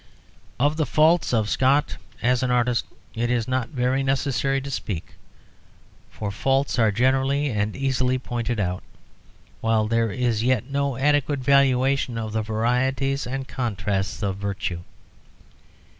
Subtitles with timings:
[0.59, 5.13] Of the faults of Scott as an artist it is not very necessary to speak,
[6.09, 8.81] for faults are generally and easily pointed out,
[9.59, 14.81] while there is yet no adequate valuation of the varieties and contrasts of virtue.